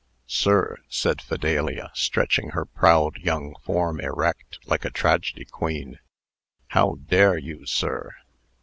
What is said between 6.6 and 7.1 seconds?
"How